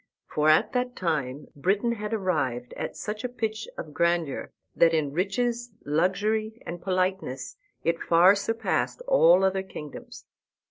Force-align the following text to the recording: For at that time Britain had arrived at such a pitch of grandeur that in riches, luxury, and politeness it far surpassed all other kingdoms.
For 0.25 0.49
at 0.49 0.73
that 0.73 0.95
time 0.95 1.45
Britain 1.55 1.91
had 1.91 2.11
arrived 2.11 2.73
at 2.73 2.97
such 2.97 3.23
a 3.23 3.29
pitch 3.29 3.67
of 3.77 3.93
grandeur 3.93 4.49
that 4.75 4.95
in 4.95 5.13
riches, 5.13 5.73
luxury, 5.85 6.59
and 6.65 6.81
politeness 6.81 7.55
it 7.83 8.01
far 8.01 8.33
surpassed 8.33 9.03
all 9.07 9.43
other 9.43 9.61
kingdoms. 9.61 10.25